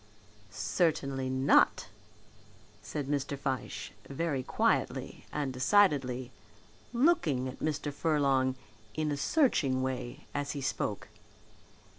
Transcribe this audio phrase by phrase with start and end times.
[0.49, 1.89] "Certainly not,"
[2.81, 3.37] said Mr.
[3.37, 6.31] Fyshe, very quietly and decidedly,
[6.91, 7.93] looking at Mr.
[7.93, 8.55] Furlong
[8.95, 11.09] in a searching way as he spoke.